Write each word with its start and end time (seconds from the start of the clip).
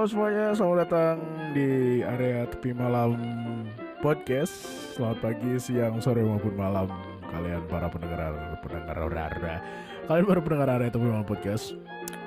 Halo 0.00 0.08
semuanya, 0.16 0.56
selamat 0.56 0.78
datang 0.88 1.16
di 1.52 2.00
area 2.00 2.48
tepi 2.48 2.72
malam 2.72 3.20
podcast. 4.00 4.48
Selamat 4.96 5.20
pagi, 5.20 5.60
siang, 5.60 6.00
sore 6.00 6.24
maupun 6.24 6.56
malam 6.56 6.88
kalian 7.28 7.60
para 7.68 7.84
pendengar 7.92 8.32
pendengar 8.64 8.96
rara. 8.96 9.60
Kalian 10.08 10.24
para 10.24 10.40
pendengar 10.40 10.68
area 10.72 10.88
tepi 10.88 11.04
malam 11.04 11.28
podcast. 11.28 11.76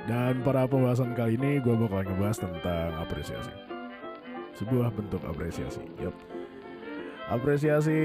Dan 0.06 0.46
para 0.46 0.70
pembahasan 0.70 1.18
kali 1.18 1.34
ini 1.34 1.58
gue 1.66 1.74
bakal 1.74 2.06
ngebahas 2.06 2.46
tentang 2.46 2.94
apresiasi. 3.02 3.54
Sebuah 4.54 4.94
bentuk 4.94 5.26
apresiasi. 5.26 5.82
Yup. 5.98 6.14
Apresiasi 7.32 7.96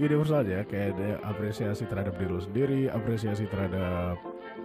universal 0.00 0.48
ya, 0.48 0.64
kayak 0.64 0.96
apresiasi 1.20 1.84
terhadap 1.84 2.16
diri 2.16 2.30
lo 2.32 2.40
sendiri, 2.40 2.80
apresiasi 2.88 3.44
terhadap 3.44 4.16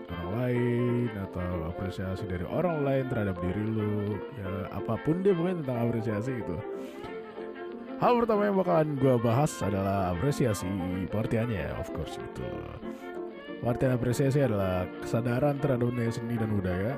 orang 0.10 0.30
lain 0.40 1.10
atau 1.30 1.70
apresiasi 1.70 2.26
dari 2.26 2.46
orang 2.48 2.82
lain 2.82 3.06
terhadap 3.12 3.38
diri 3.44 3.62
lu 3.62 4.18
ya 4.40 4.72
apa 4.74 4.98
pun 5.06 5.22
dia 5.22 5.36
pokoknya 5.36 5.62
tentang 5.62 5.80
apresiasi 5.90 6.32
gitu. 6.42 6.58
Hal 8.00 8.16
pertama 8.24 8.48
yang 8.48 8.56
bakalan 8.56 8.90
gue 8.96 9.16
bahas 9.20 9.52
adalah 9.60 10.16
apresiasi 10.16 10.72
pengertiannya 11.12 11.76
of 11.78 11.92
course 11.92 12.16
gitu. 12.16 12.48
Pengertian 13.60 13.92
apresiasi 14.00 14.40
adalah 14.40 14.88
kesadaran 15.04 15.60
terhadap 15.60 15.92
nilai 15.92 16.16
seni 16.16 16.40
dan 16.40 16.48
budaya. 16.56 16.96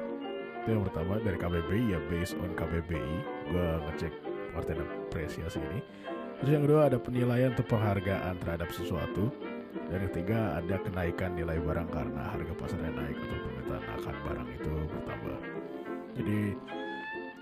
Itu 0.62 0.78
yang 0.78 0.86
pertama 0.86 1.18
dari 1.18 1.38
KBBI 1.42 1.98
ya 1.98 2.00
based 2.06 2.38
on 2.38 2.54
KBBI 2.54 3.16
gue 3.50 3.68
ngecek 3.90 4.14
pengertian 4.54 4.86
apresiasi 5.10 5.58
ini 5.58 5.80
terus 6.42 6.52
yang 6.58 6.66
kedua 6.66 6.90
ada 6.90 6.98
penilaian 6.98 7.54
atau 7.54 7.66
penghargaan 7.70 8.36
terhadap 8.42 8.70
sesuatu 8.74 9.30
dan 9.94 10.02
yang 10.02 10.10
ketiga 10.10 10.40
ada 10.58 10.76
kenaikan 10.82 11.32
nilai 11.38 11.62
barang 11.62 11.90
karena 11.94 12.22
harga 12.34 12.54
pasarnya 12.58 12.92
naik 12.92 13.18
atau 13.22 13.38
permintaan 13.46 13.86
akan 14.02 14.16
barang 14.26 14.50
itu 14.52 14.74
bertambah. 14.90 15.40
Jadi 16.18 16.40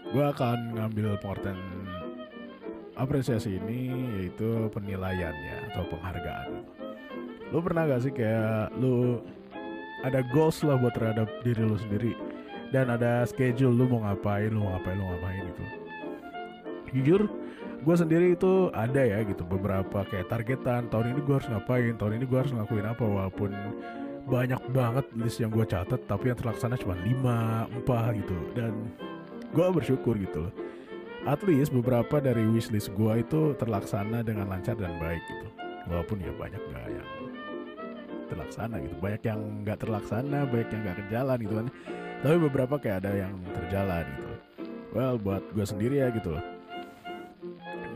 gue 0.10 0.26
akan 0.26 0.58
ngambil 0.78 1.08
pengertian 1.22 1.60
apresiasi 3.00 3.58
ini 3.58 3.94
yaitu 4.20 4.68
penilaiannya 4.76 5.72
atau 5.74 5.84
penghargaan. 5.88 6.50
Lu 7.50 7.64
pernah 7.64 7.88
gak 7.88 8.04
sih 8.06 8.14
kayak 8.14 8.76
lu 8.78 9.24
ada 10.04 10.22
goals 10.30 10.62
lah 10.62 10.78
buat 10.78 10.94
terhadap 10.94 11.28
diri 11.42 11.64
lu 11.64 11.80
sendiri 11.80 12.14
dan 12.70 12.94
ada 12.94 13.26
schedule 13.26 13.74
lu 13.74 13.86
mau 13.90 14.06
ngapain, 14.06 14.54
lu 14.54 14.62
mau 14.62 14.78
ngapain, 14.78 14.96
lu 14.98 15.04
mau 15.06 15.14
ngapain 15.18 15.42
gitu. 15.50 15.66
Jujur, 16.90 17.22
gue 17.80 17.96
sendiri 17.96 18.36
itu 18.36 18.68
ada 18.76 19.00
ya 19.00 19.24
gitu 19.24 19.48
beberapa 19.48 20.04
kayak 20.04 20.28
targetan 20.28 20.92
tahun 20.92 21.16
ini 21.16 21.20
gue 21.24 21.36
harus 21.40 21.48
ngapain 21.48 21.96
tahun 21.96 22.14
ini 22.20 22.26
gue 22.28 22.40
harus 22.40 22.52
ngelakuin 22.52 22.88
apa 22.92 23.04
walaupun 23.08 23.52
banyak 24.30 24.62
banget 24.76 25.06
list 25.18 25.40
yang 25.42 25.50
gue 25.50 25.66
catat 25.66 25.98
tapi 26.06 26.30
yang 26.30 26.38
terlaksana 26.38 26.78
cuma 26.78 26.94
5, 27.02 27.88
4 27.88 28.20
gitu. 28.22 28.38
Dan 28.54 28.94
gue 29.50 29.66
bersyukur 29.74 30.20
gitu 30.22 30.48
loh. 30.48 30.54
At 31.26 31.42
least 31.44 31.74
beberapa 31.74 32.22
dari 32.22 32.46
wishlist 32.46 32.94
gue 32.94 33.14
itu 33.26 33.58
terlaksana 33.58 34.22
dengan 34.22 34.48
lancar 34.52 34.78
dan 34.78 34.96
baik 35.02 35.20
gitu. 35.20 35.48
Walaupun 35.90 36.22
ya 36.22 36.32
banyak 36.38 36.62
gak 36.62 36.88
yang 36.94 37.10
terlaksana 38.30 38.76
gitu. 38.86 38.96
Banyak 39.02 39.22
yang 39.26 39.40
nggak 39.66 39.78
terlaksana 39.82 40.40
banyak 40.46 40.70
yang 40.70 40.82
nggak 40.86 40.98
kejalan 41.06 41.38
gitu 41.42 41.54
kan. 41.58 41.68
Tapi 42.20 42.36
beberapa 42.38 42.76
kayak 42.78 42.98
ada 43.04 43.12
yang 43.26 43.34
terjalan 43.58 44.06
gitu. 44.14 44.30
Well 44.94 45.16
buat 45.18 45.42
gue 45.58 45.66
sendiri 45.66 46.06
ya 46.06 46.14
gitu 46.14 46.38
loh 46.38 46.44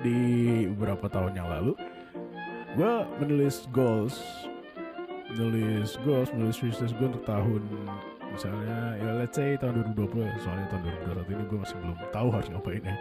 di 0.04 0.22
beberapa 0.76 1.08
tahun 1.08 1.34
yang 1.40 1.48
lalu 1.48 1.74
gue 2.76 2.94
menulis 3.24 3.66
goals 3.72 4.20
menulis 5.34 5.96
goals 6.04 6.30
menulis 6.36 6.60
wishlist 6.60 6.94
gue 7.00 7.08
untuk 7.08 7.26
tahun 7.26 7.64
misalnya 8.34 8.98
ya 8.98 9.10
let's 9.18 9.38
say 9.38 9.56
tahun 9.58 9.94
2020 9.96 10.26
ya 10.26 10.36
soalnya 10.42 10.68
tahun 10.74 10.82
2021 11.08 11.34
ini 11.34 11.44
gue 11.48 11.60
masih 11.64 11.76
belum 11.80 11.98
tahu 12.12 12.28
harus 12.34 12.48
ngapain 12.50 12.84
ya 12.84 12.96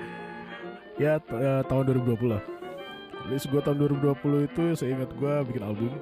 ya, 1.00 1.18
tahun 1.66 2.04
2020 2.04 2.32
lah. 2.32 2.42
List 3.30 3.46
gue 3.48 3.60
tahun 3.62 3.78
2020 3.86 4.50
itu 4.50 4.64
saya 4.74 4.90
ingat 4.98 5.10
gue 5.14 5.34
bikin 5.52 5.62
album 5.62 5.92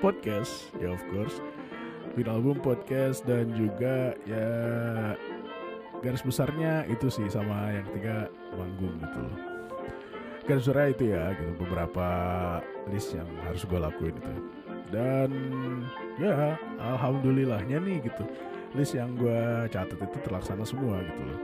podcast 0.00 0.72
ya 0.80 0.92
of 0.92 1.02
course. 1.12 1.38
Bikin 2.16 2.32
album 2.32 2.58
podcast 2.58 3.22
dan 3.28 3.52
juga 3.54 4.16
ya 4.24 4.48
garis 6.00 6.24
besarnya 6.24 6.86
itu 6.88 7.10
sih 7.10 7.26
sama 7.28 7.74
yang 7.74 7.84
ketiga 7.92 8.30
manggung 8.54 8.94
gitu 9.02 9.18
loh 9.18 9.47
garis 10.48 10.64
besarnya 10.64 10.88
itu 10.96 11.04
ya 11.12 11.24
gitu. 11.36 11.52
Beberapa 11.60 12.08
list 12.88 13.12
yang 13.12 13.28
harus 13.44 13.62
gue 13.68 13.76
lakuin 13.76 14.16
itu. 14.16 14.32
Dan 14.88 15.30
ya 16.16 16.56
alhamdulillahnya 16.80 17.76
nih 17.84 18.08
gitu. 18.08 18.24
List 18.72 18.96
yang 18.96 19.12
gue 19.20 19.68
catat 19.68 20.00
itu 20.00 20.18
terlaksana 20.24 20.64
semua 20.64 21.04
gitu 21.04 21.22
loh. 21.28 21.40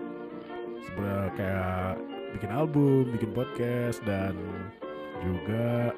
Sebenarnya 0.88 1.28
kayak 1.36 1.88
bikin 2.40 2.50
album 2.50 3.12
bikin 3.12 3.30
podcast 3.36 4.00
dan 4.08 4.32
juga 5.20 5.92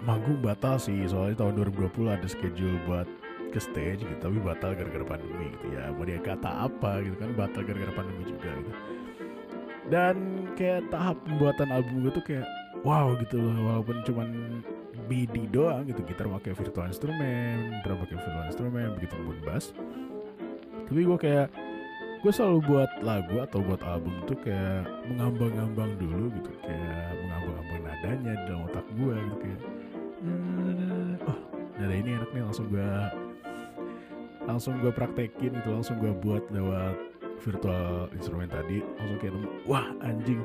manggung 0.00 0.40
batal 0.40 0.80
sih. 0.80 1.04
Soalnya 1.04 1.44
tahun 1.44 1.60
2020 1.76 2.08
ada 2.08 2.24
schedule 2.24 2.80
buat 2.88 3.04
ke 3.52 3.60
stage 3.60 4.00
gitu. 4.00 4.20
Tapi 4.24 4.40
batal 4.40 4.72
gara-gara 4.72 5.04
pandemi 5.04 5.52
gitu 5.60 5.76
ya. 5.76 5.92
Mau 5.92 6.08
dia 6.08 6.16
kata 6.24 6.72
apa 6.72 7.04
gitu 7.04 7.20
kan 7.20 7.36
batal 7.36 7.60
gara-gara 7.68 7.92
pandemi 7.92 8.24
juga 8.24 8.48
gitu 8.64 8.72
dan 9.86 10.46
kayak 10.58 10.88
tahap 10.90 11.16
pembuatan 11.22 11.68
album 11.70 12.02
gue 12.02 12.12
tuh 12.14 12.24
kayak 12.26 12.46
wow 12.82 13.14
gitu 13.22 13.38
loh. 13.38 13.54
Walaupun 13.54 13.96
cuman 14.06 14.28
MIDI 15.06 15.46
doang 15.50 15.86
gitu. 15.86 16.02
Gitar 16.02 16.26
pakai 16.26 16.52
virtual 16.54 16.90
instrumen 16.90 17.80
drum 17.86 17.98
pakai 18.02 18.16
virtual 18.18 18.46
instrumen 18.50 18.88
begitu 18.98 19.14
pun 19.14 19.38
bass. 19.46 19.70
Tapi 20.86 21.00
gue 21.02 21.18
kayak 21.18 21.48
gue 22.24 22.32
selalu 22.32 22.58
buat 22.66 22.90
lagu 23.06 23.38
atau 23.38 23.62
buat 23.62 23.82
album 23.86 24.14
tuh 24.26 24.38
kayak 24.42 24.86
mengambang-ambang 25.10 25.94
dulu 25.98 26.30
gitu. 26.34 26.50
Kayak 26.62 27.14
mengambang-ambang 27.22 27.80
nadanya 27.86 28.32
dalam 28.46 28.66
otak 28.66 28.86
gue 28.94 29.14
gitu. 29.14 29.36
Kayak 29.42 29.62
oh 31.30 31.38
nada 31.76 31.94
ini 31.94 32.10
enak 32.16 32.30
nih 32.32 32.42
langsung 32.42 32.66
gue 32.72 32.90
langsung 34.46 34.78
gue 34.78 34.94
praktekin 34.94 35.52
gitu 35.58 35.68
langsung 35.74 35.98
gue 35.98 36.14
buat 36.22 36.42
lewat 36.54 36.96
virtual 37.40 38.08
instrumen 38.16 38.48
tadi 38.48 38.80
langsung 38.96 39.18
kayak 39.20 39.32
nemu 39.36 39.48
wah 39.68 39.86
anjing. 40.04 40.40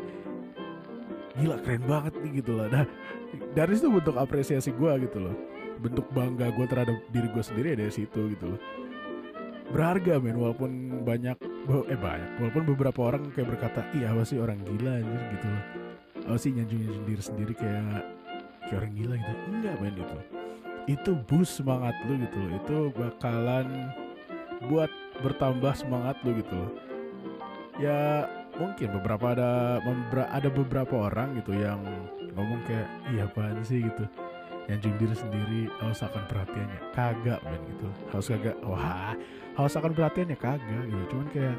Gila 1.40 1.58
keren 1.64 1.84
banget 1.88 2.14
nih 2.20 2.32
gitu 2.44 2.52
loh. 2.60 2.68
Nah 2.68 2.86
dari 3.56 3.72
situ 3.80 3.88
bentuk 3.88 4.16
apresiasi 4.20 4.76
gue 4.76 4.92
gitu 5.08 5.20
loh. 5.24 5.36
Bentuk 5.82 6.06
bangga 6.14 6.52
gue 6.54 6.66
terhadap 6.68 6.98
diri 7.10 7.28
gue 7.32 7.44
sendiri 7.44 7.68
ya 7.74 7.78
dari 7.88 7.94
situ 7.94 8.22
gitu 8.36 8.46
loh. 8.56 8.60
Berharga 9.72 10.20
men 10.20 10.36
walaupun 10.36 11.02
banyak 11.08 11.38
eh 11.88 12.00
banyak 12.00 12.30
walaupun 12.44 12.64
beberapa 12.76 13.00
orang 13.08 13.32
kayak 13.32 13.56
berkata 13.56 13.88
iya 13.96 14.12
apa 14.12 14.28
sih 14.28 14.36
orang 14.36 14.60
gila 14.68 15.00
anjir 15.00 15.22
gitu 15.40 15.48
loh. 15.48 15.64
Apa 16.28 16.38
sih 16.38 16.52
nyanjung 16.52 16.80
nyanjung 16.84 17.06
diri 17.08 17.24
sendiri 17.24 17.54
kayak 17.56 18.04
kayak 18.68 18.78
orang 18.84 18.94
gila 19.00 19.16
gitu. 19.16 19.34
Enggak 19.48 19.76
men 19.80 19.96
itu 19.96 20.20
itu 20.90 21.14
boost 21.30 21.62
semangat 21.62 21.94
lu 22.10 22.18
gitu 22.20 22.38
loh. 22.42 22.52
Itu 22.58 22.78
bakalan 22.98 23.68
buat 24.68 24.92
bertambah 25.22 25.74
semangat 25.78 26.18
lu 26.26 26.36
gitu 26.38 26.62
ya 27.82 28.30
mungkin 28.62 28.94
beberapa 29.00 29.34
ada 29.34 29.80
ada 30.30 30.50
beberapa 30.52 31.10
orang 31.10 31.40
gitu 31.40 31.58
yang 31.58 31.82
ngomong 32.36 32.62
kayak 32.70 32.88
iya 33.12 33.26
apaan 33.26 33.64
sih? 33.66 33.82
gitu. 33.82 34.06
Nyanjung 34.70 34.96
diri 35.02 35.16
sendiri 35.18 35.62
haus 35.82 36.06
akan 36.06 36.24
perhatiannya. 36.30 36.80
Kagak 36.94 37.40
men 37.44 37.62
gitu. 37.74 37.88
Haus 38.14 38.30
kagak 38.30 38.56
wah 38.62 39.18
haus 39.58 39.74
akan 39.76 39.92
perhatiannya. 39.98 40.38
Kagak 40.38 40.84
gitu. 40.88 41.04
Cuman 41.12 41.28
kayak 41.34 41.58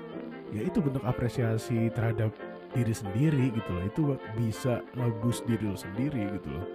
ya 0.54 0.60
itu 0.62 0.78
bentuk 0.78 1.04
apresiasi 1.04 1.90
terhadap 1.92 2.30
diri 2.72 2.94
sendiri 2.94 3.52
gitu 3.52 3.70
loh. 3.74 3.84
Itu 3.84 4.02
bisa 4.38 4.80
ngebus 4.94 5.42
diri 5.44 5.66
lo 5.66 5.76
sendiri 5.76 6.22
gitu 6.38 6.48
loh. 6.48 6.66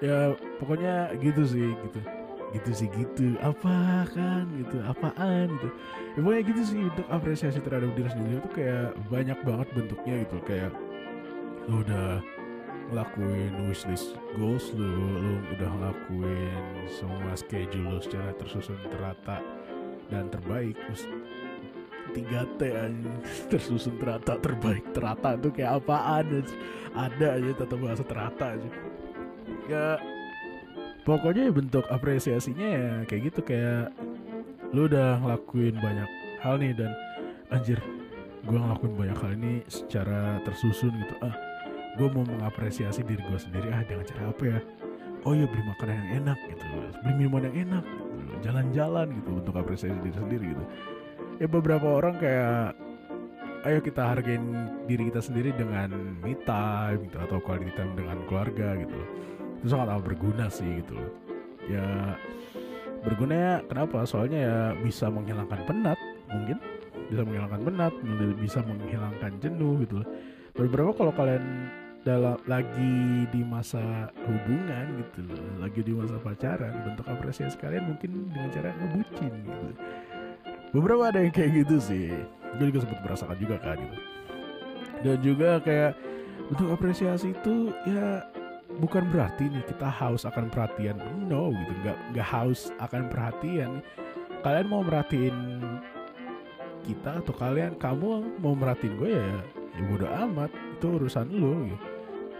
Ya 0.00 0.18
pokoknya 0.58 1.12
gitu 1.20 1.44
sih 1.44 1.70
gitu 1.86 2.19
gitu 2.54 2.70
sih 2.74 2.88
gitu. 2.94 3.36
Apa 3.40 4.06
kan 4.10 4.44
gitu 4.58 4.76
apaan 4.82 5.48
gitu. 5.58 5.68
Ya, 6.16 6.20
pokoknya 6.20 6.42
gitu 6.50 6.62
sih 6.66 6.78
untuk 6.82 7.06
apresiasi 7.08 7.58
terhadap 7.62 7.90
diri 7.94 8.10
sendiri 8.10 8.36
itu 8.42 8.50
kayak 8.54 8.88
banyak 9.08 9.38
banget 9.46 9.68
bentuknya 9.74 10.14
gitu. 10.26 10.36
Kayak 10.44 10.72
lu 11.70 11.82
udah 11.86 12.18
ngelakuin 12.90 13.54
wishlist 13.70 14.18
goals 14.34 14.74
lu 14.74 14.90
lu 15.22 15.34
udah 15.54 15.70
ngelakuin 15.70 16.62
semua 16.90 17.32
schedule 17.38 17.86
lu 17.86 17.98
secara 18.02 18.34
tersusun 18.34 18.78
terata 18.90 19.38
dan 20.10 20.26
terbaik. 20.26 20.74
Terus 20.74 21.06
3T 22.10 22.60
aja 22.74 23.12
tersusun 23.50 23.94
terata 24.02 24.34
terbaik 24.42 24.82
terata 24.90 25.38
itu 25.38 25.48
kayak 25.54 25.78
apaan 25.78 26.42
ada 26.90 27.38
aja 27.38 27.50
tata 27.54 27.76
bahasa 27.78 28.02
terata 28.02 28.58
aja 28.58 28.70
ya 29.70 29.86
pokoknya 31.04 31.48
bentuk 31.50 31.84
apresiasinya 31.88 32.68
ya 32.68 32.90
kayak 33.08 33.32
gitu 33.32 33.40
kayak 33.44 33.92
lu 34.70 34.86
udah 34.86 35.18
ngelakuin 35.18 35.74
banyak 35.80 36.08
hal 36.40 36.60
nih 36.60 36.72
dan 36.76 36.92
anjir 37.50 37.78
gue 38.46 38.58
ngelakuin 38.58 38.94
banyak 38.96 39.18
hal 39.18 39.32
ini 39.36 39.52
secara 39.68 40.40
tersusun 40.46 40.94
gitu. 40.94 41.14
Ah 41.20 41.34
gue 41.98 42.08
mau 42.08 42.24
mengapresiasi 42.24 43.04
diri 43.04 43.20
gue 43.20 43.38
sendiri. 43.40 43.68
Ah 43.74 43.84
dengan 43.84 44.06
cara 44.06 44.30
apa 44.30 44.42
ya? 44.46 44.58
Oh 45.28 45.36
ya 45.36 45.44
beli 45.44 45.62
makanan 45.68 45.96
yang 46.00 46.10
enak 46.24 46.38
gitu. 46.48 46.64
Beli 47.04 47.12
minuman 47.20 47.44
yang 47.50 47.56
enak 47.68 47.84
gitu. 47.84 48.34
jalan-jalan 48.40 49.06
gitu 49.20 49.30
untuk 49.36 49.54
apresiasi 49.58 49.96
diri 50.00 50.16
sendiri 50.16 50.46
gitu. 50.56 50.64
Ya 51.40 51.46
beberapa 51.50 51.88
orang 52.00 52.16
kayak 52.16 52.78
ayo 53.68 53.78
kita 53.84 54.00
hargain 54.00 54.44
diri 54.88 55.12
kita 55.12 55.20
sendiri 55.20 55.52
dengan 55.52 55.92
me 56.24 56.32
time 56.48 57.04
gitu 57.04 57.20
atau 57.20 57.36
quality 57.44 57.68
time 57.76 57.92
dengan 57.92 58.16
keluarga 58.24 58.72
gitu 58.80 58.96
itu 59.60 59.66
sangat 59.68 59.92
amat 59.92 60.04
berguna 60.08 60.48
sih 60.48 60.80
gitu 60.80 60.96
ya 61.68 62.16
berguna 63.00 63.34
ya 63.36 63.54
kenapa? 63.64 64.04
Soalnya 64.04 64.38
ya 64.40 64.58
bisa 64.76 65.08
menghilangkan 65.08 65.64
penat 65.64 65.98
mungkin. 66.28 66.58
Bisa 67.10 67.26
menghilangkan 67.26 67.60
penat 67.66 67.92
bisa 68.38 68.58
menghilangkan 68.62 69.32
jenuh 69.42 69.82
gitu 69.82 69.98
beberapa 70.54 70.94
kalau 70.94 71.10
kalian 71.14 71.42
dalam 72.06 72.38
lagi 72.46 73.26
di 73.34 73.42
masa 73.42 74.08
hubungan 74.24 75.04
gitu 75.04 75.26
loh 75.26 75.42
lagi 75.60 75.80
di 75.82 75.92
masa 75.92 76.16
pacaran 76.22 76.70
bentuk 76.86 77.06
apresiasi 77.10 77.58
kalian 77.58 77.92
mungkin 77.92 78.30
dengan 78.30 78.48
cara 78.54 78.70
ngebucin 78.78 79.32
gitu. 79.42 79.66
Beberapa 80.70 81.10
ada 81.10 81.18
yang 81.26 81.34
kayak 81.34 81.66
gitu 81.66 81.76
sih. 81.82 82.14
Gue 82.62 82.70
juga 82.70 82.86
sempat 82.86 83.02
merasakan 83.02 83.36
juga 83.42 83.56
kan 83.58 83.74
gitu. 83.74 83.98
Dan 85.02 85.16
juga 85.18 85.50
kayak 85.66 85.92
bentuk 86.46 86.68
apresiasi 86.70 87.34
itu 87.34 87.74
ya 87.90 88.22
bukan 88.80 89.04
berarti 89.12 89.52
nih 89.52 89.64
kita 89.68 89.86
haus 89.86 90.24
akan 90.24 90.48
perhatian. 90.48 90.96
No 91.28 91.52
gitu. 91.52 91.72
Nggak 91.84 91.98
nggak 92.16 92.28
haus 92.28 92.72
akan 92.80 93.12
perhatian. 93.12 93.70
Kalian 94.40 94.66
mau 94.72 94.80
merhatiin 94.80 95.36
kita 96.88 97.20
atau 97.20 97.36
kalian 97.36 97.76
kamu 97.76 98.40
mau 98.40 98.56
merhatiin 98.56 98.96
gue 98.96 99.10
ya 99.12 99.28
ya 99.76 99.82
bodo 99.86 100.08
amat. 100.08 100.50
Itu 100.80 100.96
urusan 100.96 101.28
lo 101.36 101.54
gitu 101.68 101.88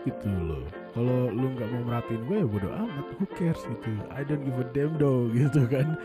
gitu 0.08 0.32
loh. 0.32 0.64
Kalau 0.96 1.28
lu 1.28 1.52
nggak 1.54 1.68
mau 1.76 1.82
merhatiin 1.92 2.22
gue 2.24 2.36
ya 2.40 2.48
bodo 2.48 2.70
amat. 2.72 3.06
Who 3.20 3.24
cares 3.36 3.62
gitu. 3.68 3.92
I 4.08 4.24
don't 4.24 4.42
give 4.42 4.56
a 4.56 4.66
damn 4.72 4.96
though 4.96 5.28
gitu 5.36 5.68
kan. 5.68 6.00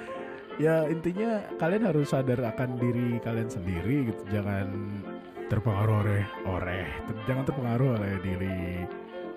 Ya 0.55 0.87
intinya 0.87 1.43
kalian 1.59 1.83
harus 1.83 2.11
sadar 2.11 2.39
akan 2.43 2.79
diri 2.79 3.19
kalian 3.23 3.47
sendiri 3.47 4.11
gitu. 4.11 4.23
Jangan 4.35 4.67
terpengaruh 5.45 6.01
oleh 6.01 6.23
oleh 6.49 6.85
jangan 7.29 7.45
terpengaruh 7.45 8.01
oleh 8.01 8.13
diri 8.25 8.81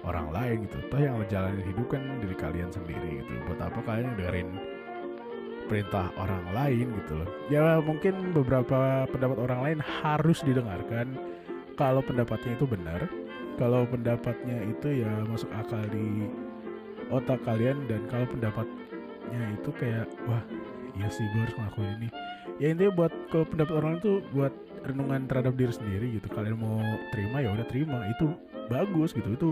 orang 0.08 0.32
lain 0.32 0.56
gitu. 0.64 0.76
Toh 0.88 1.00
yang 1.00 1.20
ngejalanin 1.20 1.64
hidup 1.68 1.86
kan 1.92 2.02
diri 2.24 2.36
kalian 2.36 2.70
sendiri 2.72 3.20
gitu. 3.20 3.32
Buat 3.44 3.60
apa 3.68 3.80
kalian 3.84 4.16
dengerin 4.16 4.48
perintah 5.68 6.08
orang 6.16 6.44
lain 6.56 6.86
gitu 7.04 7.12
loh. 7.20 7.28
Ya 7.52 7.76
mungkin 7.84 8.32
beberapa 8.32 9.04
pendapat 9.12 9.38
orang 9.38 9.60
lain 9.60 9.78
harus 9.84 10.40
didengarkan. 10.40 11.12
Kalau 11.76 12.02
pendapatnya 12.02 12.58
itu 12.58 12.66
benar 12.66 13.06
kalau 13.58 13.82
pendapatnya 13.90 14.62
itu 14.70 15.02
ya 15.02 15.10
masuk 15.26 15.50
akal 15.50 15.82
di 15.90 16.30
otak 17.10 17.42
kalian 17.42 17.74
dan 17.90 18.06
kalau 18.06 18.24
pendapatnya 18.30 19.42
itu 19.58 19.70
kayak 19.74 20.06
wah 20.30 20.40
iya 20.94 21.10
sih 21.10 21.26
gue 21.34 21.42
harus 21.42 21.56
ngelakuin 21.58 21.90
ini. 21.98 22.08
Ya 22.62 22.66
intinya 22.70 22.94
buat 22.94 23.12
kalau 23.34 23.46
pendapat 23.50 23.74
orang 23.74 23.92
itu 23.98 24.22
buat 24.30 24.54
renungan 24.86 25.26
terhadap 25.26 25.54
diri 25.58 25.74
sendiri 25.74 26.06
gitu. 26.22 26.30
Kalian 26.30 26.58
mau 26.58 26.78
terima 27.10 27.42
ya 27.42 27.50
udah 27.50 27.66
terima. 27.66 27.98
Itu 28.14 28.30
bagus 28.70 29.10
gitu. 29.10 29.28
Itu 29.34 29.48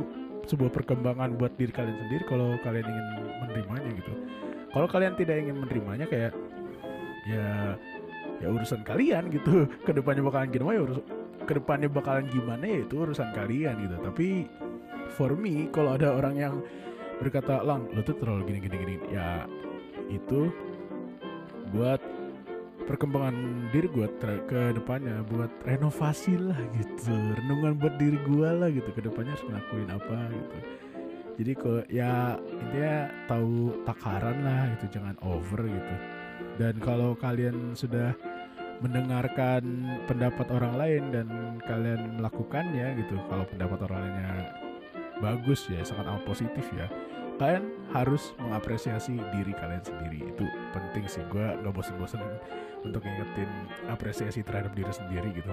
sebuah 0.46 0.70
perkembangan 0.70 1.34
buat 1.34 1.52
diri 1.58 1.75
kalian 1.75 1.98
sendiri 2.06 2.25
kalau 2.31 2.54
kalian 2.62 2.87
ingin 2.87 3.06
menerimanya 3.43 3.90
gitu. 3.98 4.12
Kalau 4.70 4.87
kalian 4.87 5.14
tidak 5.19 5.37
ingin 5.43 5.56
menerimanya 5.58 6.06
kayak 6.06 6.32
ya 7.26 7.75
ya 8.38 8.46
urusan 8.50 8.87
kalian 8.87 9.28
gitu. 9.34 9.66
Ke 9.87 9.90
depannya 9.90 10.22
bakalan 10.22 10.50
gimana 10.54 10.75
ya 10.78 10.82
urus 10.87 11.00
ke 11.46 11.62
depannya 11.62 11.87
bakalan 11.87 12.26
gimana 12.26 12.64
ya 12.66 12.78
itu 12.82 12.94
urusan 12.98 13.31
kalian 13.31 13.75
gitu. 13.87 13.96
Tapi 14.02 14.28
for 15.14 15.34
me 15.38 15.70
kalau 15.70 15.94
ada 15.94 16.10
orang 16.10 16.34
yang 16.34 16.54
berkata 17.22 17.62
lang 17.62 17.87
lo 17.94 18.02
tuh 18.02 18.19
terlalu 18.19 18.50
gini 18.50 18.58
gini 18.66 18.76
gini. 18.82 18.94
Ya 19.14 19.46
itu 20.10 20.50
buat 21.75 21.99
perkembangan 22.86 23.68
diri 23.74 23.90
gue 23.90 24.06
ke 24.46 24.62
depannya 24.72 25.26
buat 25.26 25.50
renovasi 25.66 26.38
lah 26.38 26.58
gitu. 26.78 27.12
Renungan 27.12 27.76
buat 27.76 27.98
diri 27.98 28.18
gue 28.22 28.48
lah 28.48 28.70
gitu. 28.70 28.88
Ke 28.94 29.02
depannya 29.02 29.34
harus 29.34 29.46
ngelakuin 29.46 29.90
apa 29.90 30.18
gitu. 30.30 30.58
Jadi 31.36 31.52
kok 31.52 31.84
ya 31.92 32.40
intinya 32.40 33.12
tahu 33.28 33.84
takaran 33.84 34.40
lah 34.40 34.72
gitu 34.78 34.96
jangan 34.96 35.18
over 35.20 35.66
gitu. 35.68 35.94
Dan 36.56 36.80
kalau 36.80 37.12
kalian 37.12 37.76
sudah 37.76 38.16
mendengarkan 38.80 39.64
pendapat 40.04 40.46
orang 40.52 40.74
lain 40.76 41.02
dan 41.12 41.26
kalian 41.64 42.20
melakukannya 42.20 42.96
gitu 43.00 43.16
kalau 43.28 43.44
pendapat 43.48 43.78
orang 43.88 44.00
lainnya 44.04 44.32
bagus 45.16 45.64
ya 45.72 45.80
sangat 45.80 46.12
amat 46.12 46.24
positif 46.28 46.64
ya 46.76 46.84
kalian 47.36 47.64
harus 47.92 48.32
mengapresiasi 48.40 49.16
diri 49.32 49.52
kalian 49.56 49.84
sendiri. 49.84 50.18
Itu 50.24 50.44
penting 50.72 51.04
sih. 51.08 51.22
Gue 51.28 51.44
nggak 51.44 51.72
bosen-bosen 51.72 52.20
untuk 52.84 53.04
ngingetin 53.04 53.48
apresiasi 53.88 54.40
terhadap 54.40 54.72
diri 54.72 54.92
sendiri 54.92 55.28
gitu. 55.36 55.52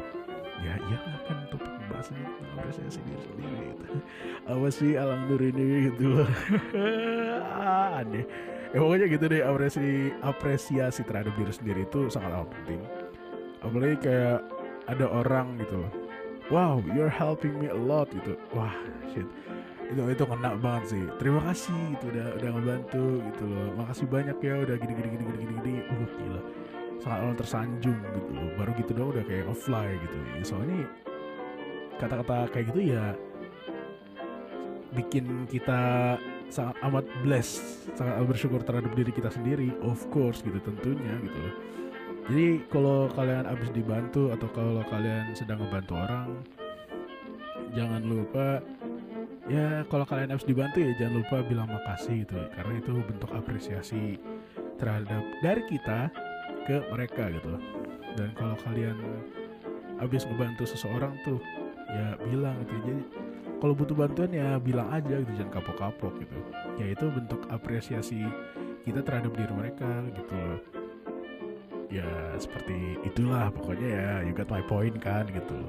Ya 0.63 0.79
iya 0.79 0.97
kan 1.27 1.49
topik 1.51 1.67
pembahasannya 1.67 2.27
apresiasi 2.55 2.99
diri 3.03 3.21
sendiri 3.25 3.55
gitu. 3.75 3.85
Apa 4.47 4.67
sih? 4.71 4.91
Alam 4.95 5.27
nur 5.27 5.41
ini 5.43 5.91
gitu. 5.91 6.23
Aneh. 7.99 8.25
Ya 8.73 8.77
pokoknya 8.79 9.05
gitu 9.11 9.25
deh. 9.27 9.41
Apresiasi 9.43 10.15
apresiasi 10.23 11.01
terhadap 11.03 11.33
diri 11.35 11.53
sendiri 11.53 11.81
itu 11.83 12.07
sangat 12.07 12.47
penting. 12.47 12.81
Apalagi 13.63 13.97
kayak 14.03 14.39
ada 14.83 15.07
orang 15.07 15.55
gitu 15.63 15.87
wow 16.51 16.83
you're 16.91 17.07
helping 17.07 17.55
me 17.55 17.71
a 17.71 17.75
lot 17.75 18.11
gitu. 18.11 18.35
Wah 18.51 18.73
shit 19.15 19.27
itu 19.93 20.01
itu 20.09 20.23
kena 20.25 20.51
banget 20.57 20.83
sih. 20.97 21.03
Terima 21.21 21.41
kasih 21.45 21.79
itu 21.93 22.05
udah 22.09 22.27
udah 22.41 22.49
ngebantu 22.57 23.05
gitu 23.29 23.43
loh. 23.45 23.67
Makasih 23.77 24.05
banyak 24.09 24.37
ya 24.41 24.55
udah 24.65 24.75
gini 24.81 24.93
gini 24.97 25.09
gini 25.13 25.23
gini 25.23 25.37
gini. 25.37 25.53
Gini 25.61 25.73
uh 25.85 26.03
gila. 26.17 26.41
Sangat 26.97 27.19
orang 27.21 27.37
tersanjung 27.37 27.99
gitu 28.01 28.31
loh. 28.33 28.49
Baru 28.57 28.71
gitu 28.81 28.91
doang 28.97 29.09
udah 29.13 29.23
kayak 29.29 29.45
offline 29.45 29.97
gitu. 30.01 30.17
Ya, 30.17 30.43
soalnya 30.43 30.81
kata-kata 32.01 32.37
kayak 32.49 32.65
gitu 32.73 32.81
ya 32.89 33.05
bikin 34.93 35.49
kita 35.49 35.81
sangat 36.53 36.77
amat 36.85 37.05
blessed 37.25 37.89
sangat 37.97 38.13
bersyukur 38.29 38.61
terhadap 38.65 38.91
diri 38.97 39.13
kita 39.13 39.29
sendiri. 39.29 39.69
Of 39.85 40.09
course 40.09 40.41
gitu 40.41 40.57
tentunya 40.61 41.13
gitu 41.21 41.37
loh. 41.37 41.55
Jadi 42.23 42.47
kalau 42.71 43.11
kalian 43.11 43.43
habis 43.43 43.67
dibantu 43.75 44.31
atau 44.31 44.47
kalau 44.55 44.79
kalian 44.87 45.35
sedang 45.35 45.59
ngebantu 45.59 45.99
orang, 45.99 46.39
jangan 47.75 47.99
lupa 47.99 48.63
ya 49.51 49.83
kalau 49.91 50.07
kalian 50.07 50.31
habis 50.31 50.47
dibantu 50.47 50.79
ya 50.79 50.95
jangan 50.95 51.19
lupa 51.19 51.43
bilang 51.43 51.67
makasih 51.67 52.23
gitu 52.23 52.39
karena 52.55 52.73
itu 52.79 52.93
bentuk 53.03 53.31
apresiasi 53.35 54.15
terhadap 54.79 55.23
dari 55.43 55.63
kita 55.67 56.07
ke 56.63 56.79
mereka 56.91 57.27
gitu. 57.27 57.59
Dan 58.13 58.29
kalau 58.39 58.55
kalian 58.63 58.95
habis 59.99 60.23
ngebantu 60.23 60.63
seseorang 60.63 61.11
tuh 61.27 61.41
ya 61.91 62.15
bilang 62.23 62.55
gitu. 62.63 62.73
Jadi 62.83 63.03
kalau 63.59 63.73
butuh 63.75 63.95
bantuan 63.95 64.31
ya 64.31 64.59
bilang 64.59 64.87
aja 64.91 65.19
gitu 65.23 65.31
jangan 65.35 65.59
kapok-kapok 65.59 66.13
gitu. 66.23 66.39
Ya 66.79 66.95
itu 66.95 67.05
bentuk 67.11 67.43
apresiasi 67.51 68.23
kita 68.87 69.03
terhadap 69.03 69.31
diri 69.35 69.53
mereka 69.55 70.07
gitu 70.15 70.41
ya 71.93 72.07
seperti 72.39 72.95
itulah 73.03 73.51
pokoknya 73.51 73.89
ya. 73.91 74.13
You 74.23 74.31
got 74.31 74.47
my 74.47 74.63
point 74.63 74.95
kan 75.03 75.27
gitu 75.27 75.67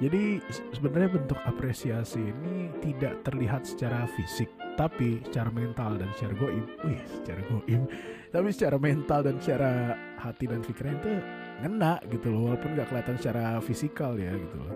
jadi 0.00 0.40
sebenarnya 0.72 1.12
bentuk 1.12 1.36
apresiasi 1.44 2.24
ini 2.24 2.72
tidak 2.80 3.20
terlihat 3.20 3.68
secara 3.68 4.08
fisik 4.16 4.48
tapi 4.72 5.20
secara 5.28 5.52
mental 5.52 6.00
dan 6.00 6.08
secara 6.16 6.32
goib. 6.40 6.64
Wih 6.88 7.00
secara 7.20 7.44
goib. 7.52 7.84
Tapi 8.32 8.48
secara 8.48 8.76
mental 8.80 9.20
dan 9.28 9.36
secara 9.36 9.92
hati 10.16 10.48
dan 10.48 10.64
pikiran 10.64 10.96
itu 11.04 11.12
ngena 11.60 12.00
gitu 12.08 12.32
loh 12.32 12.48
walaupun 12.48 12.72
nggak 12.72 12.88
kelihatan 12.88 13.16
secara 13.20 13.60
fisikal 13.60 14.16
ya 14.16 14.32
gitu 14.32 14.56
loh. 14.56 14.72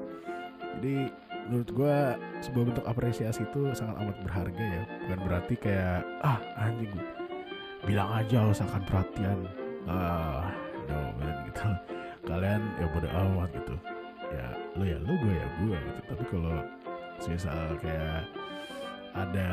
Jadi 0.77 0.97
menurut 1.49 1.71
gue 1.73 1.97
sebuah 2.45 2.65
bentuk 2.69 2.85
apresiasi 2.85 3.49
itu 3.49 3.73
sangat 3.73 3.97
amat 4.05 4.21
berharga 4.29 4.65
ya. 4.77 4.83
Bukan 5.09 5.21
berarti 5.25 5.55
kayak 5.57 6.05
ah 6.21 6.37
anjing 6.61 6.93
bilang 7.89 8.13
aja 8.13 8.45
usahakan 8.53 8.85
perhatian. 8.85 9.41
Ah 9.89 10.53
no 10.85 11.17
man 11.17 11.49
gitu. 11.49 11.65
Kalian 12.29 12.61
ya 12.77 12.93
bodo 12.93 13.09
amat 13.09 13.49
gitu 13.57 13.94
ya 14.35 14.49
lo 14.75 14.85
ya 14.85 14.99
lo 14.99 15.15
gue 15.15 15.35
ya 15.35 15.47
gue 15.63 15.79
gitu. 15.79 16.01
Tapi 16.11 16.25
kalau 16.27 16.57
misal 17.25 17.59
kayak 17.79 18.27
ada 19.15 19.49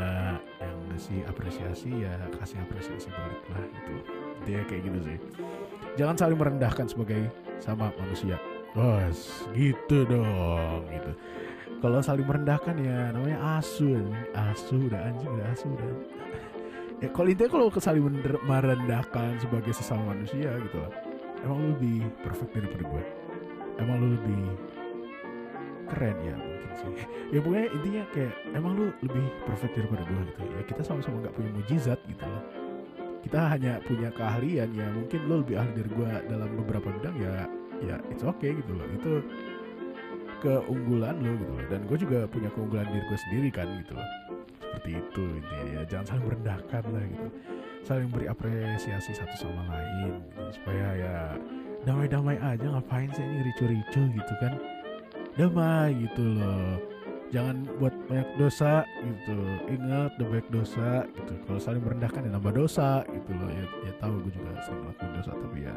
yang 0.58 0.78
ngasih 0.90 1.22
apresiasi 1.30 1.90
ya 2.02 2.14
kasih 2.34 2.58
apresiasi 2.66 3.08
balik 3.14 3.42
lah 3.54 3.64
gitu. 3.70 3.96
Dia 4.50 4.62
kayak 4.66 4.82
gitu 4.90 5.00
sih. 5.06 5.18
Jangan 6.02 6.16
saling 6.18 6.40
merendahkan 6.42 6.90
sebagai 6.90 7.30
sama 7.62 7.94
manusia. 8.02 8.42
Bos 8.74 9.46
gitu 9.54 10.08
dong 10.08 10.88
gitu. 10.90 11.12
Kalau 11.82 12.00
saling 12.02 12.26
merendahkan 12.26 12.78
ya 12.78 13.14
namanya 13.14 13.62
asu 13.62 14.00
asu 14.34 14.90
udah 14.90 15.02
anjing 15.12 15.30
udah 15.30 15.48
asu 15.54 15.66
udah. 15.70 15.90
Ya 17.02 17.10
kalau 17.10 17.28
intinya 17.30 17.50
kalau 17.50 17.66
saling 17.74 18.06
merendahkan 18.46 19.42
sebagai 19.42 19.74
sesama 19.74 20.14
manusia 20.14 20.54
gitu 20.62 20.82
emang 21.42 21.74
lebih 21.74 22.06
perfect 22.22 22.54
daripada 22.54 22.84
gue 22.86 23.04
emang 23.80 23.96
lu 24.02 24.08
lebih 24.20 24.44
keren 25.92 26.18
ya 26.24 26.36
mungkin 26.40 26.72
sih. 26.80 26.92
Ya 27.36 27.40
pokoknya 27.44 27.68
intinya 27.76 28.04
kayak 28.16 28.34
emang 28.56 28.72
lu 28.80 28.86
lebih 29.04 29.26
perfect 29.44 29.74
daripada 29.76 30.04
gue 30.08 30.22
gitu. 30.32 30.42
Ya 30.56 30.62
kita 30.64 30.82
sama-sama 30.84 31.24
nggak 31.24 31.36
punya 31.36 31.52
mujizat 31.52 32.00
gitu 32.08 32.24
loh. 32.24 32.44
Kita 33.22 33.40
hanya 33.54 33.78
punya 33.86 34.10
keahlian 34.16 34.70
ya. 34.74 34.88
Mungkin 34.90 35.20
lu 35.28 35.46
lebih 35.46 35.56
ahli 35.60 35.72
dari 35.78 35.90
gue 35.92 36.10
dalam 36.32 36.50
beberapa 36.58 36.88
bidang 36.90 37.16
ya 37.20 37.46
ya 37.84 37.96
it's 38.08 38.24
okay 38.24 38.56
gitu 38.56 38.72
loh. 38.72 38.88
Itu 38.92 39.12
keunggulan 40.42 41.22
lo 41.22 41.32
gitu 41.38 41.52
loh. 41.54 41.66
Dan 41.70 41.80
gue 41.86 41.98
juga 42.00 42.20
punya 42.26 42.50
keunggulan 42.56 42.88
diri 42.88 43.04
gue 43.06 43.20
sendiri 43.30 43.50
kan 43.52 43.68
gitu 43.84 43.94
loh. 43.94 44.08
Seperti 44.58 44.92
itu 44.96 45.24
intinya 45.44 45.66
ya. 45.76 45.82
Jangan 45.92 46.06
saling 46.08 46.26
merendahkan 46.32 46.84
lah 46.88 47.04
gitu. 47.04 47.28
Saling 47.82 48.08
beri 48.10 48.26
apresiasi 48.32 49.12
satu 49.12 49.36
sama 49.36 49.68
lain. 49.70 50.24
Supaya 50.56 50.88
ya 50.96 51.16
damai-damai 51.82 52.38
aja 52.38 52.66
ngapain 52.78 53.10
sih 53.14 53.26
ini 53.26 53.42
ricu-ricu 53.50 54.02
gitu 54.14 54.34
kan? 54.38 54.54
Damai 55.38 55.98
gitu 55.98 56.24
loh. 56.38 56.78
Jangan 57.32 57.64
buat 57.80 57.96
banyak 58.12 58.30
dosa 58.36 58.84
gitu. 59.00 59.38
Ingat 59.72 60.20
the 60.20 60.26
banyak 60.28 60.48
dosa 60.52 61.08
gitu. 61.16 61.34
Kalau 61.48 61.60
saling 61.64 61.82
merendahkan 61.82 62.28
ya 62.28 62.32
nambah 62.36 62.54
dosa 62.54 63.02
gitu 63.08 63.32
loh. 63.34 63.50
Ya, 63.50 63.66
ya 63.88 63.94
tahu 64.04 64.14
gue 64.28 64.32
juga 64.36 64.52
sering 64.62 64.82
ngelakuin 64.84 65.12
dosa 65.16 65.32
tapi 65.32 65.60
ya 65.64 65.76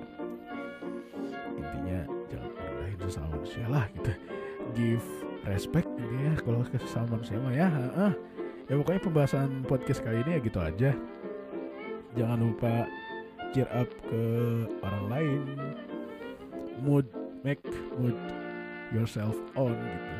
intinya 1.54 2.00
jangan 2.28 2.50
merendahin 2.58 2.98
sesama 3.06 3.28
manusia 3.38 3.64
lah 3.70 3.84
gitu. 3.96 4.12
Give 4.74 5.08
respect 5.46 5.88
intinya 5.94 6.34
kalau 6.42 6.60
ke 6.66 6.76
sesama 6.82 7.06
manusia 7.16 7.36
mah 7.38 7.54
ya 7.54 7.68
uh, 7.94 8.14
ya 8.66 8.74
pokoknya 8.80 9.00
pembahasan 9.06 9.62
podcast 9.64 10.02
kali 10.02 10.20
ini 10.26 10.30
ya 10.36 10.40
gitu 10.42 10.58
aja. 10.58 10.90
Jangan 12.18 12.38
lupa 12.42 12.74
cheer 13.54 13.70
up 13.70 13.86
ke 14.10 14.22
orang 14.82 15.04
lain 15.06 15.40
mood 16.82 17.06
make 17.46 17.62
mood 17.98 18.16
yourself 18.90 19.36
on 19.54 19.74
gitu. 19.74 20.16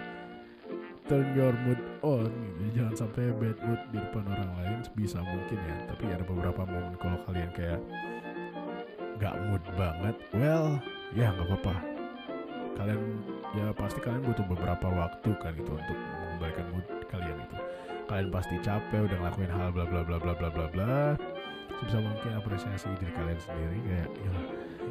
Turn 1.05 1.27
your 1.37 1.53
mood 1.69 1.81
on 2.01 2.29
gitu. 2.31 2.81
jangan 2.81 2.95
sampai 2.97 3.33
bad 3.37 3.59
mood 3.65 3.81
di 3.93 3.99
depan 4.01 4.25
orang 4.25 4.51
lain 4.61 4.79
bisa 4.97 5.19
mungkin 5.21 5.59
ya. 5.59 5.77
Tapi 5.91 6.05
ada 6.11 6.25
beberapa 6.25 6.63
momen 6.65 6.95
kalau 7.01 7.19
kalian 7.29 7.51
kayak 7.53 7.81
gak 9.19 9.35
mood 9.47 9.63
banget 9.79 10.17
well 10.35 10.79
ya 11.15 11.31
nggak 11.33 11.49
apa-apa. 11.49 11.75
Kalian 12.75 13.01
ya 13.55 13.67
pasti 13.71 13.99
kalian 14.03 14.23
butuh 14.27 14.47
beberapa 14.51 14.87
waktu 14.91 15.31
kan 15.39 15.53
gitu 15.55 15.73
untuk 15.79 15.99
mengembalikan 15.99 16.67
mood 16.75 16.87
kalian 17.07 17.39
itu. 17.39 17.57
Kalian 18.05 18.29
pasti 18.29 18.55
capek 18.61 19.01
udah 19.07 19.19
ngelakuin 19.23 19.53
hal 19.53 19.71
bla 19.71 19.87
bla 19.87 20.03
bla 20.03 20.19
bla 20.19 20.35
bla 20.35 20.49
bla 20.51 20.67
bla. 20.69 20.95
Sebisa 21.79 21.99
mungkin 22.03 22.33
apresiasi 22.39 22.91
diri 22.99 23.13
kalian 23.15 23.41
sendiri 23.41 23.79
kayak 23.87 24.09
ya 24.15 24.35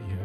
iya 0.04 0.22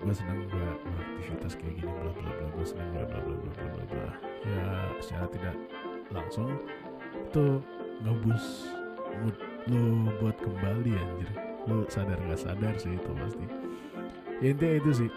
gue 0.00 0.14
seneng 0.16 0.48
gue 0.48 0.66
beraktivitas 0.80 1.52
kayak 1.60 1.74
gini 1.76 1.92
bla 1.92 2.10
bla 2.12 2.30
bla. 2.32 2.46
Gue 2.56 2.64
seneng 2.64 2.88
bla 2.96 3.04
bla 3.04 3.20
bla 3.20 3.34
bla 3.36 3.52
bla 3.52 3.68
bla 3.68 3.84
bla. 3.84 4.08
Ya 4.48 4.66
secara 5.04 5.26
tidak 5.28 5.56
langsung 6.08 6.50
itu 7.30 7.46
ngebus 8.00 8.44
mood 9.20 9.36
lo 9.68 10.08
buat 10.18 10.36
kembali 10.40 10.92
anjir. 10.96 11.30
Lo 11.68 11.84
sadar 11.92 12.16
nggak 12.16 12.40
sadar 12.40 12.74
sih 12.80 12.96
itu 12.96 13.10
pasti. 13.12 13.46
Ya 14.40 14.56
intinya 14.56 14.74
itu 14.80 14.90
sih 15.04 15.10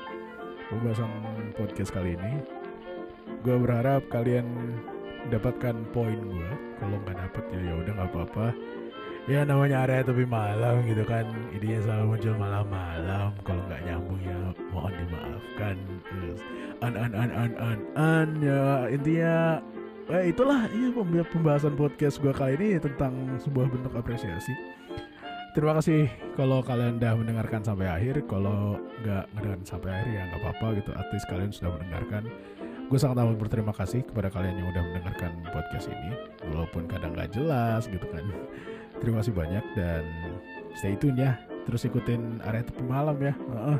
pembahasan 0.67 1.11
podcast 1.55 1.95
kali 1.95 2.19
ini. 2.19 2.43
Gue 3.43 3.55
berharap 3.59 4.03
kalian 4.11 4.47
mendapatkan 5.23 5.75
poin 5.95 6.19
gue 6.19 6.49
kalau 6.83 6.99
nggak 7.07 7.15
dapet 7.15 7.43
ya 7.55 7.59
ya 7.71 7.73
udah 7.79 7.93
nggak 7.95 8.11
apa-apa 8.11 8.47
ya 9.23 9.47
namanya 9.47 9.87
area 9.87 10.03
tapi 10.03 10.27
malam 10.27 10.83
gitu 10.83 11.03
kan. 11.07 11.23
Idenya 11.55 11.79
selalu 11.83 12.03
muncul 12.15 12.33
malam-malam. 12.35 13.29
Kalau 13.47 13.61
nggak 13.71 13.81
nyambung 13.87 14.19
ya 14.19 14.39
mohon 14.71 14.93
dimaafkan. 14.99 15.75
Terus 16.07 16.39
an 16.83 16.93
an 16.99 17.11
an 17.15 17.29
an 17.31 17.51
an 17.59 17.79
an 17.95 18.27
ya. 18.43 18.91
Intinya 18.91 19.63
eh 20.11 20.35
itulah 20.35 20.67
iya 20.75 20.91
pembahasan 21.31 21.79
podcast 21.79 22.19
gue 22.19 22.35
kali 22.35 22.59
ini 22.59 22.69
tentang 22.83 23.15
sebuah 23.39 23.71
bentuk 23.71 23.95
apresiasi. 23.95 24.51
Terima 25.53 25.77
kasih 25.77 26.09
kalau 26.33 26.65
kalian 26.65 26.97
udah 26.97 27.13
mendengarkan 27.13 27.61
sampai 27.61 27.87
akhir. 27.87 28.25
Kalau 28.27 28.75
nggak 29.05 29.23
mendengarkan 29.37 29.63
sampai 29.63 29.89
akhir 29.93 30.07
ya 30.11 30.21
nggak 30.27 30.41
apa-apa 30.43 30.67
gitu. 30.81 30.91
Artis 30.97 31.23
kalian 31.29 31.51
sudah 31.53 31.71
mendengarkan. 31.79 32.23
Gue 32.91 32.99
sangat 32.99 33.23
amat 33.23 33.39
berterima 33.39 33.71
kasih 33.73 34.03
kepada 34.03 34.27
kalian 34.27 34.59
yang 34.59 34.67
udah 34.69 34.83
mendengarkan 34.83 35.31
podcast 35.55 35.87
ini. 35.87 36.11
Walaupun 36.51 36.91
kadang 36.91 37.15
nggak 37.15 37.31
jelas 37.31 37.87
gitu 37.87 38.03
kan 38.11 38.27
terima 39.03 39.19
kasih 39.19 39.35
banyak 39.35 39.65
dan 39.75 40.03
stay 40.79 40.95
tune 40.95 41.19
ya. 41.19 41.35
Terus 41.67 41.83
ikutin 41.87 42.39
area 42.47 42.63
tepi 42.63 42.83
malam 42.87 43.19
ya. 43.19 43.35
Uh 43.35 43.75
-uh. 43.75 43.79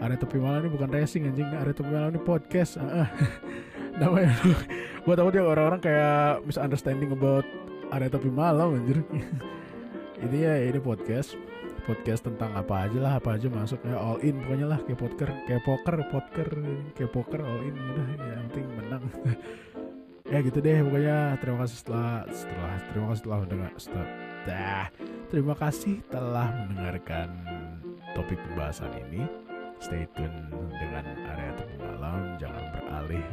area 0.00 0.16
tepi 0.16 0.36
malam 0.36 0.64
ini 0.64 0.70
bukan 0.72 0.88
racing 0.92 1.28
anjing. 1.28 1.48
Area 1.48 1.72
tepi 1.72 1.88
malam 1.88 2.12
ini 2.12 2.20
podcast. 2.20 2.76
Uh 2.76 2.84
-uh. 2.84 3.08
namanya 4.00 4.32
gue 5.04 5.14
takut 5.16 5.32
ya 5.36 5.44
orang-orang 5.44 5.80
kayak 5.80 6.44
misunderstanding 6.44 7.12
about 7.12 7.44
area 7.90 8.12
tepi 8.12 8.28
malam 8.28 8.76
anjir. 8.76 9.00
Ini 10.20 10.36
ya 10.36 10.54
ini 10.68 10.76
podcast. 10.84 11.32
Podcast 11.88 12.28
tentang 12.28 12.52
apa 12.52 12.84
aja 12.84 12.98
lah 13.00 13.12
apa 13.16 13.40
aja 13.40 13.48
masuk 13.48 13.80
ya. 13.88 13.96
All 13.96 14.20
in 14.20 14.36
pokoknya 14.44 14.68
lah 14.68 14.80
kayak 14.84 15.00
poker 15.00 15.30
kayak 15.48 15.62
poker 15.64 15.96
poker 16.12 16.48
kayak 16.92 17.08
poker 17.08 17.40
all 17.40 17.64
in 17.64 17.72
udah 17.72 18.06
ya 18.20 18.24
yang 18.36 18.46
penting 18.52 18.66
menang. 18.76 19.04
Ya 20.30 20.38
gitu 20.46 20.62
deh 20.62 20.78
pokoknya. 20.86 21.40
Terima 21.42 21.58
kasih 21.64 21.76
setelah 21.80 22.22
setelah 22.30 22.74
terima 22.92 23.06
kasih 23.10 23.20
setelah 23.24 23.38
mendengar 23.42 23.72
setelah 23.80 24.29
dah 24.48 24.88
terima 25.28 25.52
kasih 25.56 26.00
telah 26.08 26.48
mendengarkan 26.66 27.28
topik 28.16 28.38
pembahasan 28.50 28.90
ini. 29.08 29.24
Stay 29.80 30.04
tune 30.12 30.52
dengan 30.76 31.04
area 31.24 31.56
malam. 31.80 32.36
Jangan 32.36 32.64
beralih 32.76 33.24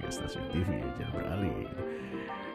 ke 0.00 0.08
stasiun 0.08 0.44
TV 0.48 0.80
jangan 0.96 1.20
beralih. 1.20 1.68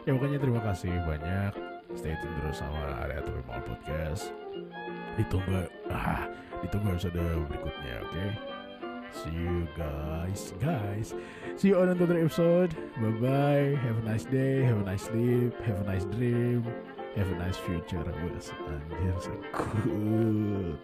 Ya 0.02 0.10
pokoknya 0.18 0.38
terima 0.42 0.60
kasih 0.66 0.90
banyak. 1.06 1.52
Stay 1.94 2.14
tune 2.18 2.34
terus 2.42 2.58
sama 2.58 3.06
area 3.06 3.22
malam 3.46 3.62
podcast. 3.62 4.34
Ditunggu 5.14 5.70
ah 5.90 6.26
ditunggu 6.66 6.98
episode 6.98 7.22
berikutnya 7.46 8.02
oke? 8.02 8.10
Okay? 8.10 8.30
see 9.10 9.34
you 9.34 9.66
guys 9.74 10.54
guys. 10.62 11.14
See 11.58 11.74
you 11.74 11.78
on 11.78 11.90
another 11.90 12.18
episode. 12.18 12.74
Bye 12.98 13.14
bye 13.18 13.68
have 13.82 13.98
a 13.98 14.04
nice 14.06 14.26
day. 14.26 14.62
Have 14.62 14.82
a 14.82 14.86
nice 14.86 15.06
sleep. 15.06 15.54
Have 15.66 15.82
a 15.82 15.86
nice 15.86 16.06
dream 16.14 16.66
Have 17.16 17.32
a 17.32 17.34
nice 17.34 17.56
future, 17.56 17.98
Wilson. 18.22 18.54
And 18.68 18.92
here's 19.02 19.26
a 19.26 19.36
good 19.52 20.78